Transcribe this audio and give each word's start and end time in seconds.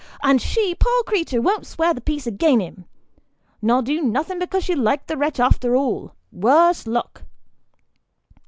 and 0.23 0.41
she, 0.41 0.73
poor 0.73 1.03
creater, 1.03 1.39
won't 1.39 1.63
swear 1.67 1.93
the 1.93 2.01
peace 2.01 2.25
agin 2.25 2.59
him, 2.59 2.85
nor 3.61 3.83
do 3.83 4.01
nothin', 4.01 4.39
because 4.39 4.63
she 4.63 4.73
likes 4.73 5.03
the 5.05 5.15
wretch 5.15 5.39
arter 5.39 5.75
all 5.75 6.15
worse 6.31 6.87
luck!" 6.87 7.21